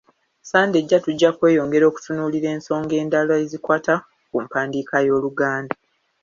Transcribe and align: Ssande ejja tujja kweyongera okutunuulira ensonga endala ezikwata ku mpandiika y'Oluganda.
Ssande 0.41 0.77
ejja 0.81 0.97
tujja 1.05 1.29
kweyongera 1.37 1.85
okutunuulira 1.87 2.47
ensonga 2.55 2.93
endala 3.01 3.33
ezikwata 3.43 3.95
ku 4.29 4.37
mpandiika 4.45 4.95
y'Oluganda. 5.07 5.75